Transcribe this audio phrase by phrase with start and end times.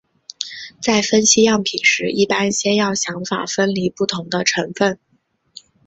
[0.81, 4.97] 在分析样品时一般先要想法分离不同的成分。